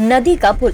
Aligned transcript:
नदी 0.00 0.34
का 0.36 0.50
पुल। 0.52 0.72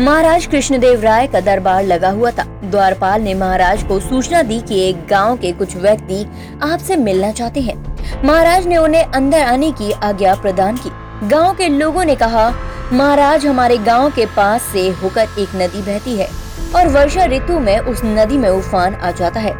महाराज 0.00 0.46
कृष्णदेव 0.46 1.02
राय 1.02 1.26
का 1.26 1.40
दरबार 1.40 1.84
लगा 1.84 2.08
हुआ 2.10 2.30
था। 2.30 2.44
द्वारपाल 2.64 3.22
ने 3.22 3.34
महाराज 3.34 3.82
को 3.82 3.98
सूचना 4.00 4.42
दी 4.42 4.60
कि 4.60 4.80
एक 4.80 5.06
गाँव 5.06 5.36
के 5.36 5.52
कुछ 5.52 5.76
व्यक्ति 5.76 6.24
आपसे 6.62 6.96
मिलना 6.96 7.30
चाहते 7.32 7.60
हैं। 7.60 7.76
महाराज 8.24 8.66
ने 8.66 8.76
उन्हें 8.76 9.04
अंदर 9.04 9.42
आने 9.42 9.70
की 9.72 9.92
आज्ञा 9.92 10.34
प्रदान 10.34 10.76
की। 10.76 10.90
गाँव 11.28 11.54
के 11.54 11.68
लोगों 11.68 12.04
ने 12.04 12.16
कहा, 12.16 12.50
महाराज, 12.92 13.46
हमारे 13.46 13.78
गाँव 13.78 14.10
के 14.10 14.26
पास 14.26 14.62
से 14.62 14.88
होकर 14.88 15.28
एक 15.38 15.54
नदी 15.56 15.82
बहती 15.82 16.16
है 16.16 16.28
और 16.76 16.88
वर्षा 16.88 17.24
ऋतु 17.26 17.60
में 17.60 17.78
उस 17.78 18.02
नदी 18.04 18.38
में 18.38 18.50
उफान 18.50 18.94
आ 18.94 19.10
जाता 19.10 19.40
है। 19.40 19.54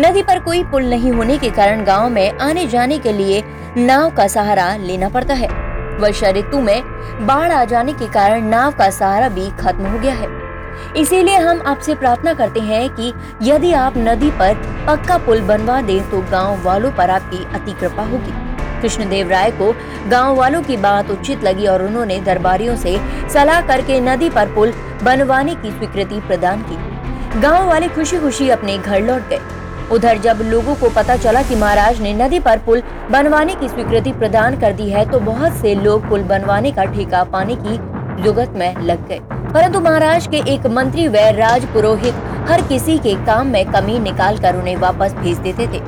नदी 0.00 0.22
पर 0.22 0.38
कोई 0.38 0.64
पुल 0.64 0.90
नहीं 0.90 1.12
होने 1.12 1.38
के 1.38 1.50
कारण 1.50 1.84
गाँव 1.84 2.08
में 2.08 2.38
आने 2.38 2.66
जाने 2.66 2.98
के 2.98 3.12
लिए 3.12 3.42
नाव 3.76 4.10
का 4.10 4.26
सहारा 4.26 4.76
लेना 4.76 5.08
पड़ता 5.08 5.34
है। 5.34 5.69
वर्षा 6.00 6.30
ऋतु 6.30 6.60
में 6.60 7.26
बाढ़ 7.26 7.52
आ 7.52 7.64
जाने 7.64 7.92
के 7.92 8.06
कारण 8.08 8.48
नाव 8.48 8.72
का 8.72 8.90
सहारा 8.90 9.28
भी 9.28 9.50
खत्म 9.58 9.86
हो 9.86 9.98
गया 9.98 10.14
है। 10.14 10.28
इसीलिए 10.96 11.36
हम 11.36 11.60
आपसे 11.66 11.94
प्रार्थना 11.94 12.34
करते 12.34 12.60
हैं 12.60 12.88
कि 12.90 13.12
यदि 13.42 13.72
आप 13.72 13.94
नदी 13.98 14.30
पर 14.30 14.54
पक्का 14.86 15.18
पुल 15.18 15.40
बनवा 15.40 15.80
दें 15.82 16.10
तो 16.10 16.20
गाँव 16.30 16.62
वालों 16.62 16.92
पर 16.92 17.10
आपकी 17.10 17.44
अति 17.54 17.72
कृपा 17.72 18.02
होगी। 18.02 18.32
कृष्णदेव 18.82 19.28
राय 19.28 19.50
को 19.52 19.72
गाँव 20.10 20.36
वालों 20.36 20.62
की 20.62 20.76
बात 20.78 21.10
उचित 21.10 21.44
लगी 21.44 21.66
और 21.66 21.82
उन्होंने 21.82 22.18
दरबारियों 22.20 22.76
से 22.76 22.98
सलाह 23.34 23.60
करके 23.66 24.00
नदी 24.00 24.30
पर 24.30 24.54
पुल 24.54 24.72
बनवाने 25.02 25.54
की 25.54 25.70
स्वीकृति 25.70 26.20
प्रदान 26.20 26.62
की। 26.62 27.40
गाँव 27.40 27.68
वाले 27.68 27.88
खुशी 27.88 28.18
खुशी 28.18 28.48
अपने 28.50 28.78
घर 28.78 29.00
लौट 29.00 29.28
गए। 29.28 29.40
उधर 29.92 30.18
जब 30.18 30.38
लोगों 30.42 30.74
को 30.74 30.88
पता 30.90 31.16
चला 31.16 31.42
कि 31.42 31.54
महाराज 31.56 32.00
ने 32.00 32.12
नदी 32.14 32.38
पर 32.40 32.58
पुल 32.58 32.82
बनवाने 33.10 33.54
की 33.54 33.68
स्वीकृति 33.68 34.12
प्रदान 34.12 34.58
कर 34.60 34.72
दी 34.72 34.88
है 34.90 35.04
तो 35.10 35.20
बहुत 35.20 35.52
से 35.52 35.74
लोग 35.74 36.08
पुल 36.08 36.22
बनवाने 36.24 36.72
का 36.72 36.84
ठेका 36.86 37.22
पाने 37.32 37.56
की 37.56 37.76
जुगत 38.22 38.52
में 38.56 38.76
लग 38.78 39.06
गए। 39.08 39.18
परंतु 39.54 39.80
महाराज 39.80 40.26
के 40.26 40.42
एक 40.54 40.66
मंत्री 40.68 41.08
व 41.08 41.16
राज 41.36 41.64
पुरोहित 41.72 42.14
हर 42.50 42.62
किसी 42.62 42.98
के 42.98 43.14
काम 43.26 43.46
में 43.46 43.64
कमी 43.72 43.98
निकाल 43.98 44.38
कर 44.38 44.56
उन्हें 44.56 44.76
वापस 44.78 45.12
भेज 45.14 45.38
देते 45.38 45.66
थे। 45.66 45.80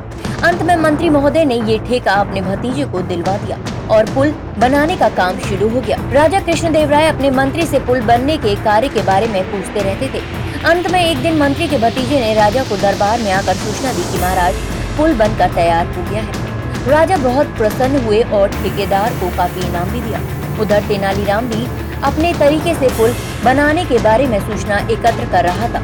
अंत 0.43 0.63
में 0.63 0.77
मंत्री 0.77 1.09
महोदय 1.11 1.45
ने 1.45 1.61
ये 1.63 1.79
ठेका 1.79 2.13
अपने 2.15 2.41
भतीजे 2.41 2.85
को 2.85 3.01
दिलवा 3.03 3.37
दिया 3.37 3.59
और 3.91 4.11
पुल 4.15 4.35
बनाने 4.59 4.97
का 4.97 5.09
काम 5.17 5.39
शुरू 5.41 5.69
हो 5.69 5.81
गया। 5.81 5.97
राजा 6.13 6.41
कृष्णदेव 6.41 6.91
राय 6.91 7.07
अपने 7.09 7.31
मंत्री 7.31 7.67
से 7.67 7.79
पुल 7.79 8.01
बनने 8.03 8.37
के 8.37 8.55
कार्य 8.65 8.89
के 8.89 9.03
बारे 9.03 9.27
में 9.29 9.43
पूछते 9.53 9.81
रहते 9.81 10.09
थे। 10.09 10.42
अंत 10.65 10.87
में 10.91 11.01
एक 11.01 11.19
दिन 11.19 11.37
मंत्री 11.39 11.67
के 11.69 11.79
भतीजे 11.79 12.19
ने 12.21 12.35
राजा 12.35 12.63
को 12.65 12.77
दरबार 12.77 13.21
में 13.21 13.31
आकर 13.33 13.55
सूचना 13.55 13.93
दी 13.93 14.03
कि 14.03 14.19
महाराज, 14.19 14.55
पुल 14.97 15.15
बनकर 15.15 15.55
तैयार 15.55 15.87
हो 15.87 16.03
गया 16.11 16.21
है। 16.23 16.91
राजा 16.91 17.17
बहुत 17.23 17.47
प्रसन्न 17.57 18.03
हुए 18.05 18.21
और 18.33 18.49
ठेकेदार 18.53 19.15
को 19.21 19.31
काफ़ी 19.37 19.61
इनाम 19.61 19.91
भी 19.91 20.01
दिया। 20.01 20.21
उधर 20.63 20.83
तेनालीराम 20.89 21.49
भी 21.49 21.67
अपने 22.03 22.33
तरीके 22.35 22.75
से 22.75 22.89
पुल 22.99 23.15
बनाने 23.45 23.85
के 23.85 23.99
बारे 23.99 24.27
में 24.27 24.39
सूचना 24.41 24.79
एकत्र 24.79 25.29
कर 25.33 25.45
रहा 25.45 25.69
था। 25.69 25.83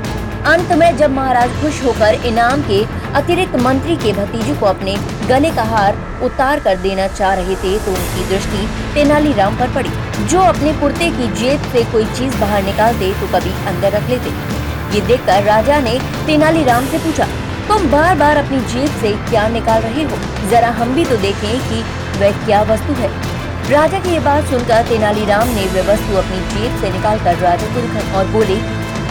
अंत 0.53 0.73
में 0.73 0.97
जब 0.97 1.11
महाराज 1.11 1.61
खुश 1.63 1.83
होकर 1.85 2.27
इनाम 2.27 2.63
के 2.63 2.83
अतिरिक्त 3.19 3.57
मंत्री 3.63 3.97
के 3.97 4.13
भतीजे 4.13 4.55
को 4.55 4.67
अपने 4.67 4.95
गले 5.29 5.51
का 5.51 5.63
हार 5.73 5.99
उतार 6.25 6.61
कर 6.61 6.77
देना 6.79 7.09
चाह 7.09 7.35
रहे 7.35 7.57
थे 7.57 7.79
तो 7.79 7.91
उनकी 7.93 8.29
दृष्टि 8.29 8.67
तेनालीराम 8.95 9.59
पर 9.59 9.75
पड़ी। 9.75 9.91
जो 10.27 10.41
अपने 10.45 10.73
कुर्ते 10.81 11.11
की 11.11 11.29
जेब 11.35 11.71
से 11.73 11.85
कोई 11.93 12.05
चीज़ 12.15 12.37
बाहर 12.37 12.63
निकालते 12.65 13.13
तो 13.21 13.27
कभी 13.35 13.53
अंदर 13.67 13.93
रख 13.93 14.09
लेते। 14.11 14.57
ये 14.89 15.01
देखकर 15.03 15.43
राजा 15.45 15.79
ने 15.81 15.99
तेनालीराम 16.27 16.87
से 16.87 16.99
पूछा, 16.99 17.27
तुम 17.69 17.91
बार 17.91 18.15
बार 18.17 18.37
अपनी 18.37 18.59
जेब 18.73 19.01
से 19.01 19.13
क्या 19.31 19.47
निकाल 19.51 19.83
रहे 19.83 20.05
हो? 20.05 20.19
जरा 20.51 20.69
हम 20.73 20.95
भी 20.95 21.05
तो 21.05 21.17
देखें 21.19 21.51
कि 21.63 21.83
वह 22.21 22.45
क्या 22.45 22.63
वस्तु 22.71 22.93
है। 22.95 23.11
राजा 23.71 23.99
की 23.99 24.13
ये 24.13 24.21
बात 24.21 24.45
सुनकर 24.47 24.87
तेनालीराम 24.89 25.49
ने 25.51 25.65
वह 25.69 25.93
वस्तु 25.93 26.17
अपनी 26.17 26.39
जेब 26.51 26.81
से 26.81 26.93
निकाल 26.93 27.19
कर 27.25 27.37
राजा 27.39 27.67
को 27.67 27.81
दिखाई 27.81 28.13
और 28.13 28.27
बोले, 28.29 28.57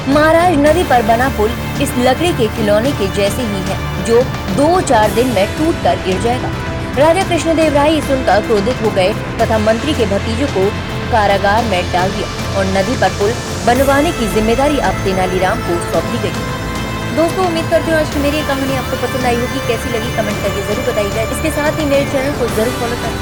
महाराज, 0.09 0.57
नदी 0.59 0.83
पर 0.89 1.01
बना 1.05 1.29
पुल 1.37 1.51
इस 1.81 1.91
लकड़ी 1.99 2.31
के 2.33 2.47
खिलौने 2.55 2.91
के 2.91 3.07
जैसे 3.15 3.41
ही 3.43 3.61
है, 3.63 3.77
जो 4.05 4.21
दो 4.55 4.69
चार 4.83 5.11
दिन 5.11 5.27
में 5.29 5.45
टूट 5.57 5.83
कर 5.83 6.03
गिर 6.05 6.21
जाएगा। 6.21 6.49
राजा 6.97 7.23
कृष्णदेव 7.23 7.73
राय 7.73 7.99
सुनकर 8.01 8.45
क्रोधित 8.45 8.81
हो 8.83 8.91
गए 8.91 9.13
तथा 9.41 9.57
मंत्री 9.61 9.93
के 9.93 10.05
भतीजे 10.07 10.45
को 10.53 10.69
कारागार 11.11 11.63
में 11.65 11.81
डाल 11.93 12.11
दिया 12.11 12.27
और 12.57 12.65
नदी 12.77 12.95
पर 13.01 13.17
पुल 13.19 13.33
बनवाने 13.67 14.11
की 14.19 14.27
ज़िम्मेदारी 14.35 14.77
अब 14.89 15.03
तेनालीराम 15.05 15.65
को 15.67 15.79
सौंप 15.87 16.11
दी 16.11 16.19
गई। 16.25 16.35
दोस्तों, 17.17 17.45
उम्मीद 17.45 17.69
करते 17.69 17.91
हूँ 17.91 17.99
आज 17.99 18.09
की 18.13 18.19
मेरी 18.21 18.41
कहानी 18.47 18.75
आपको 18.77 18.97
पसंद 19.03 19.25
आई 19.25 19.37
होगी। 19.37 19.61
कैसी 19.67 19.93
लगी? 19.93 20.09
कमेंट 20.17 20.37
करके 20.43 20.61
ज़रूर 20.67 20.83
बताइएगा। 20.91 21.21
इसके 21.35 21.51
साथ 21.55 21.79
ही 21.79 21.85
मेरे 21.91 22.05
चैनल 22.11 22.33
को 22.39 22.47
ज़रूर 22.55 22.73
फॉलो 22.81 22.97
करें। 23.03 23.17